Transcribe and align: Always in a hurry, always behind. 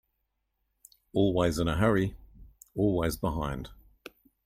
Always 1.13 1.59
in 1.59 1.67
a 1.67 1.77
hurry, 1.77 2.15
always 2.75 3.15
behind. 3.17 3.69